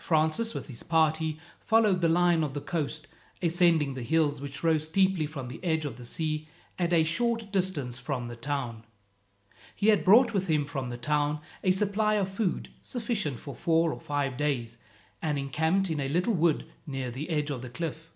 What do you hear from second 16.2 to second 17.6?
wood near the edge